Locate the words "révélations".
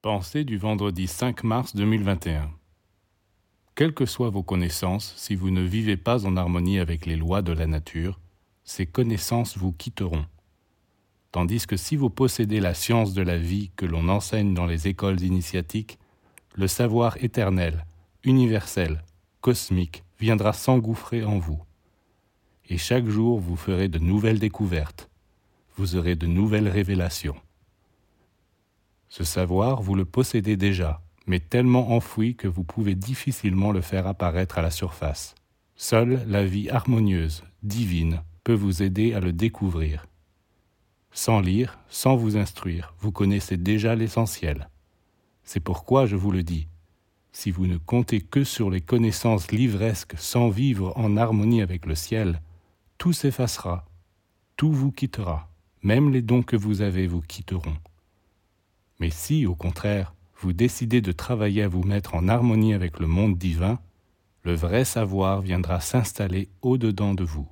26.68-27.34